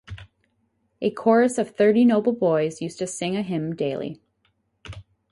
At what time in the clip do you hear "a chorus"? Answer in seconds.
0.99-1.59